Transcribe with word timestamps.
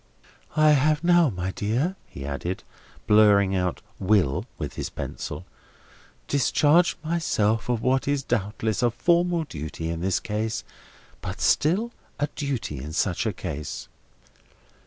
"I 0.55 0.71
have 0.71 1.03
now, 1.03 1.29
my 1.29 1.51
dear," 1.51 1.95
he 2.07 2.25
added, 2.25 2.63
blurring 3.05 3.55
out 3.55 3.83
"Will" 3.99 4.47
with 4.57 4.73
his 4.73 4.89
pencil, 4.89 5.45
"discharged 6.27 6.97
myself 7.03 7.69
of 7.69 7.83
what 7.83 8.07
is 8.07 8.23
doubtless 8.23 8.81
a 8.81 8.89
formal 8.89 9.43
duty 9.43 9.89
in 9.89 10.01
this 10.01 10.19
case, 10.19 10.63
but 11.21 11.39
still 11.39 11.91
a 12.19 12.25
duty 12.35 12.81
in 12.83 12.93
such 12.93 13.27
a 13.27 13.31
case. 13.31 13.89